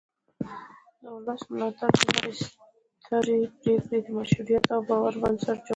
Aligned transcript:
د 1.01 1.03
ولس 1.15 1.41
ملاتړ 1.51 1.89
د 1.97 2.01
هرې 2.09 2.31
سترې 3.03 3.39
پرېکړې 3.61 3.99
د 4.05 4.07
مشروعیت 4.17 4.63
او 4.73 4.81
باور 4.89 5.13
بنسټ 5.21 5.57
جوړوي 5.65 5.69